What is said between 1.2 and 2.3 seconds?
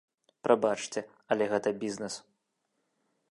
але гэта бізнэс.